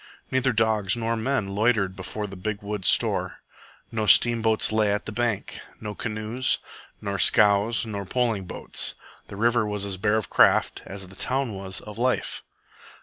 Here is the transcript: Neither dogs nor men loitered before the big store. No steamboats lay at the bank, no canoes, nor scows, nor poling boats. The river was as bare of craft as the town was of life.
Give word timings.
Neither 0.31 0.51
dogs 0.51 0.97
nor 0.97 1.15
men 1.15 1.49
loitered 1.49 1.95
before 1.95 2.25
the 2.25 2.35
big 2.35 2.59
store. 2.85 3.41
No 3.91 4.07
steamboats 4.07 4.71
lay 4.71 4.91
at 4.91 5.05
the 5.05 5.11
bank, 5.11 5.59
no 5.79 5.93
canoes, 5.93 6.57
nor 7.01 7.19
scows, 7.19 7.85
nor 7.85 8.03
poling 8.05 8.45
boats. 8.45 8.95
The 9.27 9.35
river 9.35 9.63
was 9.63 9.85
as 9.85 9.97
bare 9.97 10.17
of 10.17 10.27
craft 10.27 10.81
as 10.87 11.09
the 11.09 11.15
town 11.15 11.53
was 11.53 11.81
of 11.81 11.99
life. 11.99 12.41